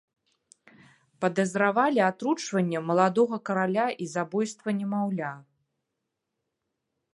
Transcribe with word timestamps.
Падазравалі 1.25 2.01
атручванне 2.11 2.79
маладога 2.89 3.37
караля 3.49 3.85
і 4.05 4.09
забойства 4.15 4.69
немаўля. 4.81 5.31